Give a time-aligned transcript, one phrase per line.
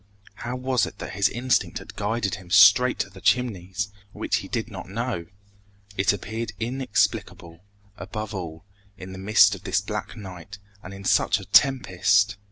[0.33, 4.47] How was it that his instinct had guided him straight to the Chimneys, which he
[4.47, 5.27] did not know?
[5.95, 7.59] It appeared inexplicable,
[7.97, 8.65] above all,
[8.97, 12.37] in the midst of this black night and in such a tempest!